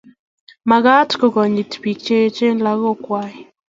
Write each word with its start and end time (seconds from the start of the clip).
mekat 0.69 1.09
ko 1.19 1.25
konyit 1.35 1.71
biik 1.81 1.99
che 2.05 2.15
echen 2.27 2.57
lagok 2.65 2.99
kwak 3.05 3.33